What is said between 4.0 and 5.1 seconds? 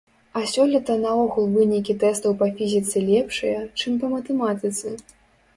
па матэматыцы.